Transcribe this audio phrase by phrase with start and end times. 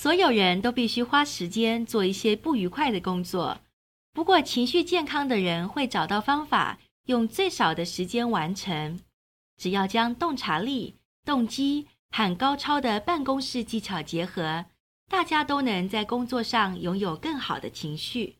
[0.00, 3.60] 所有人都必须花时间做一些不愉快的工作。
[4.14, 8.98] 不过，情绪健康的人会找到方法，用最少的时间完成。
[9.58, 14.64] 只要将洞察力、动机和高超的办公室技巧结合，
[15.10, 18.36] 大家都能在工作上拥有更好的情绪。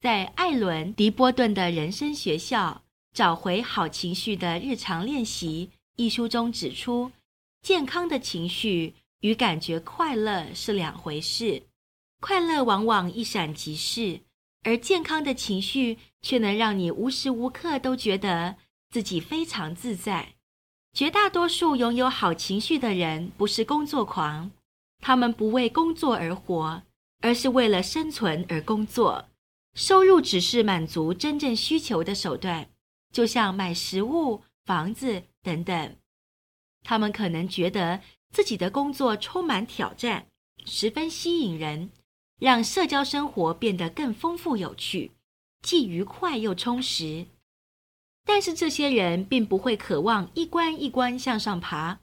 [0.00, 2.82] 在艾伦·迪波顿的人生学校
[3.14, 7.12] 《找回好情绪的日常练习》一书中指出，
[7.60, 11.64] 健康的情绪与感觉快乐是两回事。
[12.20, 14.20] 快乐往往一闪即逝。
[14.64, 18.54] 而健康的情绪却能让你无时无刻都觉得
[18.90, 20.34] 自己非常自在。
[20.92, 24.52] 绝大多数拥有好情绪的人不是工作狂，
[25.00, 26.82] 他们不为工作而活，
[27.22, 29.28] 而是为了生存而工作。
[29.74, 32.70] 收入只是满足真正需求的手段，
[33.12, 35.96] 就像买食物、房子等等。
[36.84, 38.00] 他们可能觉得
[38.32, 40.26] 自己的工作充满挑战，
[40.64, 41.90] 十分吸引人。
[42.38, 45.12] 让社交生活变得更丰富有趣，
[45.62, 47.26] 既愉快又充实。
[48.24, 52.00] 但是这些人并不会渴望一关一关向上爬，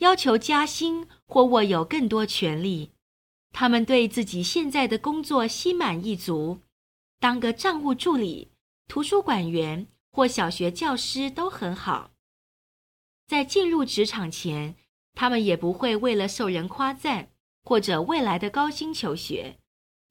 [0.00, 2.90] 要求加薪或握有更多权力。
[3.52, 6.60] 他们对自己现在的工作心满意足，
[7.18, 8.50] 当个账务助理、
[8.86, 12.10] 图书馆员或小学教师都很好。
[13.26, 14.76] 在进入职场前，
[15.14, 17.30] 他们也不会为了受人夸赞。
[17.66, 19.56] 或者未来的高薪求学，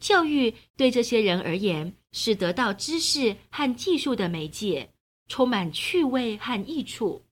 [0.00, 4.88] 教育对这些人而言是得到知识和技术的媒介，
[5.28, 7.26] 充满趣味和益处。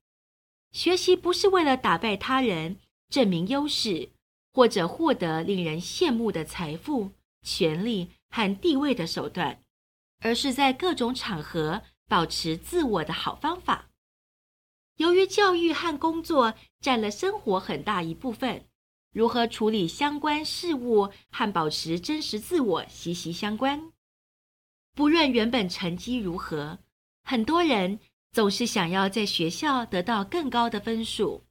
[0.72, 2.76] 学习不是为了打败他人、
[3.08, 4.10] 证明优势，
[4.52, 9.58] 或者获得令人羡慕的财富、权力和地位的手段，
[10.20, 13.89] 而是在各种场合保持自我的好方法。
[15.00, 18.66] 由于教育和工作占了生活很大一部分。
[19.12, 23.92] 如何处理相关事务和保持真实自我息息相关。
[24.94, 26.78] 不论原本成绩如何，
[27.24, 27.98] 很多人
[28.30, 31.44] 总是想要在学校得到更高的分数，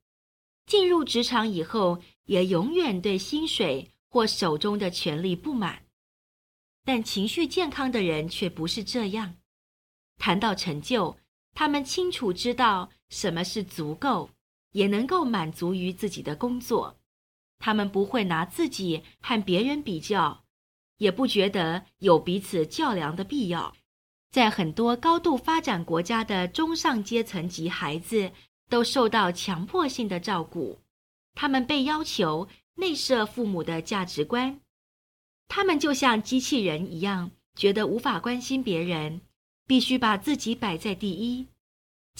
[0.67, 5.87] 进入职场以后也永远对薪水或手中的权力不满。
[6.85, 9.37] 但情绪健康的人却不是这样。
[10.19, 11.17] 谈到成就，
[11.55, 14.29] 他们清楚知道什么是足够，
[14.71, 16.97] 也能够满足于自己的工作。
[17.59, 20.45] 他们不会拿自己和别人比较，
[20.97, 23.75] 也不觉得有彼此较量的必要。
[24.31, 28.31] 在很多高度发展国家的中上阶层及孩子
[28.69, 30.79] 都受到强迫性的照顾，
[31.33, 34.61] 他们被要求内设父母的价值观，
[35.47, 39.21] 他们就像机器人一样，觉得无法关心别人，
[39.65, 41.47] 必须把自己摆在第一。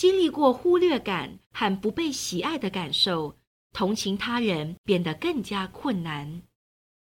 [0.00, 3.36] 经历过忽略感和不被喜爱的感受。
[3.70, 6.40] 同情他人变得更加困难。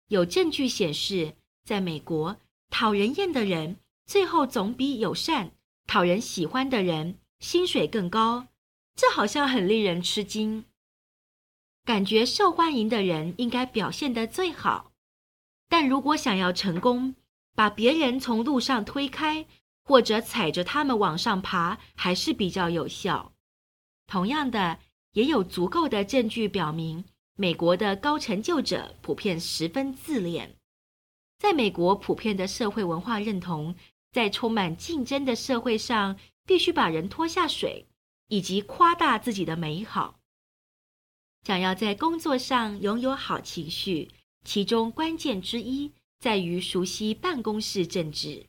[0.07, 2.37] 有证据显示，在美国，
[2.71, 5.51] 讨人厌的人最后总比友善、
[5.89, 8.47] 讨人喜欢的人薪水更高。
[8.95, 10.65] 这好像很令人吃惊。
[11.85, 14.93] 感觉受欢迎的人应该表现得最好，
[15.69, 17.17] 但如果想要成功，
[17.57, 19.45] 把别人从路上推开，
[19.87, 23.33] 或者踩着他们往上爬，还是比较有效。
[24.07, 24.81] 同样的。
[25.13, 27.03] 也有足够的证据表明，
[27.37, 30.57] 美国的高成就者普遍十分自恋。
[31.39, 33.75] 在美国，普遍的社会文化认同，
[34.13, 37.87] 在充满竞争的社会上，必须把人拖下水，
[38.29, 40.21] 以及夸大自己的美好。
[41.45, 44.11] 想要在工作上拥有好情绪，
[44.45, 48.45] 其中关键之一在于熟悉办公室政治。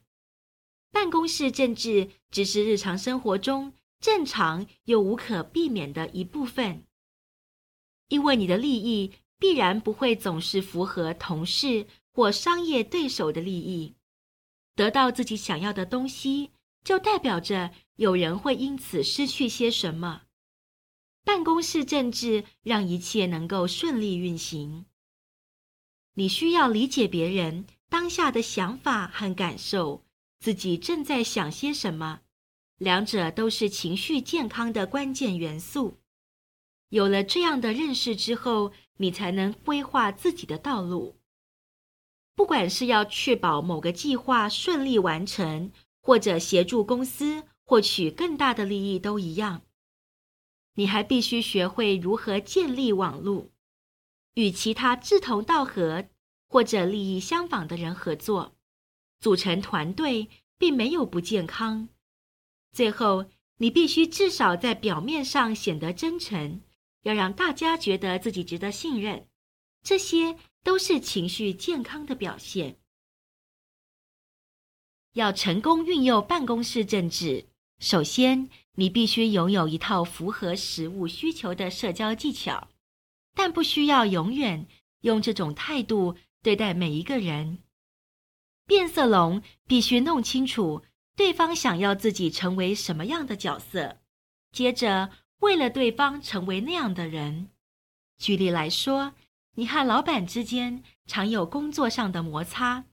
[0.92, 3.74] 办公室政治只是日常生活中。
[4.00, 6.86] 正常又无可避免的一部分，
[8.09, 13.96] 因为你的利益必然不会总是符合同事或商业对手的利益。
[14.76, 16.52] 得到自己想要的东西，
[16.84, 20.22] 就代表着有人会因此失去些什么。
[21.23, 24.85] 办公室政治让一切能够顺利运行。
[26.14, 30.06] 你需要理解别人当下的想法和感受，
[30.39, 32.22] 自己正在想些什么。
[32.78, 35.99] 两者都是情绪健康的关键元素。
[36.89, 41.19] 有了这样的认识之后，你才能规划自己的道路。
[42.35, 49.63] 不管是要确保某个计划顺利完成，或者协助公司获取更大的利益，都一样。
[50.75, 53.49] 你还必须学会如何建立网络，
[54.35, 56.07] 与其他志同道合
[56.47, 58.55] 或者利益相仿的人合作，
[59.19, 61.90] 组成团队，并没有不健康。
[62.72, 63.25] 最后，
[63.58, 66.61] 你必须至少在表面上显得真诚，
[67.03, 69.28] 要让大家觉得自己值得信任。
[69.81, 72.78] 这些都是情绪健康的表现。
[75.14, 77.47] 要成功运用办公室政治，
[77.79, 82.67] 首先你必须拥有一套符合实务需求的社交技巧，
[83.34, 84.67] 但不需要永远
[85.02, 87.59] 用这种态度对待每一个人。
[88.67, 90.84] 变色龙必须弄清楚
[91.16, 93.97] 对方想要自己成为什么样的角色，
[94.52, 95.09] 接着
[95.40, 97.49] 为了对方成为那样的人。
[98.17, 99.14] 举例来说，
[99.55, 102.84] 你和老板之间常有工作上的摩擦。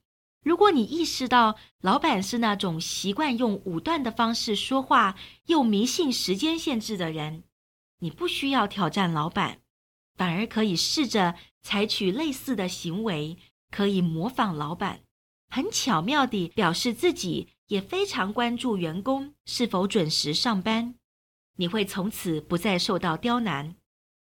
[0.44, 5.17] 如果你意识到老板是那种习惯用武断的方式说话，
[5.47, 7.43] 又迷信时间限制的人，
[7.99, 9.61] 你不需要挑战老板，
[10.17, 13.38] 反而可以试着采取类似的行为，
[13.70, 15.00] 可以模仿老板，
[15.49, 20.94] 很巧妙地表示自己也非常关注员工是否准时上班。
[21.56, 23.76] 你会从此不再受到刁难。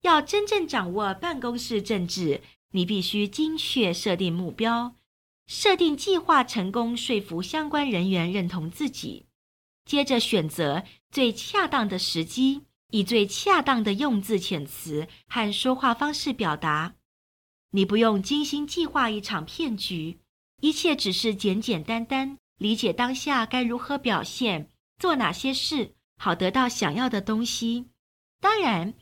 [0.02, 4.96] 要真正掌握办公室政治，你必须精确设定目标。
[5.48, 9.26] 设定计划，成功说服相关人员认同自己，
[9.86, 12.62] 接着选择最恰当的时机，
[12.92, 16.96] 以最恰当的用字遣词和说话方式表达。
[17.72, 20.20] 你不用精心计划一场骗局，
[20.62, 27.90] 一切只是简简单单理解当下该如何表现，做哪些事，好得到想要的东西。
[28.40, 28.94] 当然，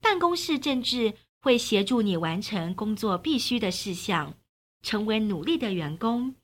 [0.00, 4.34] 办公室政治会协助你完成工作必须的事项。
[4.82, 6.34] 成为努力的员工，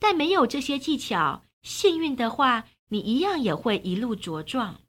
[0.00, 4.80] 但没有这些技巧，幸运的话，你一样也会一路茁壮。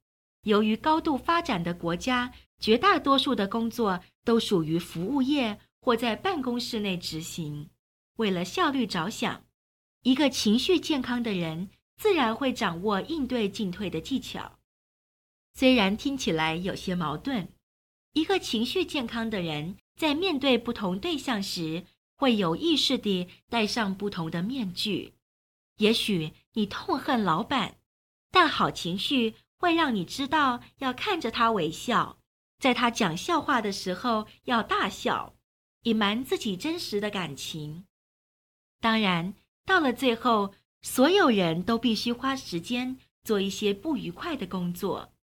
[0.45, 7.69] 由于高度发展的国家，绝大多数的工作都属于服务业或在办公室内执行。
[8.17, 9.45] 为了效率着想，
[10.03, 14.59] 一个情绪健康的人自然会掌握应对进退的技巧。
[15.53, 17.47] 虽然听起来有些矛盾，
[18.13, 21.85] 一个情绪健康的人在面对不同对象时，
[22.15, 25.13] 会有意识地戴上不同的面具。
[25.77, 27.77] 也许你痛恨老板，
[28.31, 32.19] 但好情绪会让你知道要看着他微笑，
[32.59, 35.35] 在他讲笑话的时候要大笑，
[35.83, 37.86] 隐瞒自己真实的感情。
[38.79, 39.33] 当然，
[39.65, 45.13] 到了最后，所有人都必须花时间做一些不愉快的工作。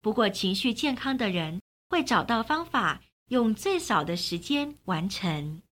[0.00, 1.60] 不过，情绪健康的人
[1.90, 5.62] 会找到方法，用最少的时间完成。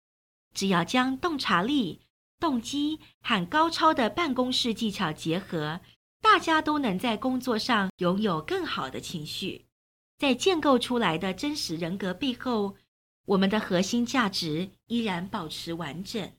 [0.53, 2.01] 只要将洞察力、
[2.39, 5.81] 动机和高超的办公室技巧结合，
[6.21, 9.65] 大家都能在工作上拥有更好的情绪。
[10.17, 12.75] 在建构出来的真实人格背后，
[13.25, 16.31] 我们的核心价值依然保持完整。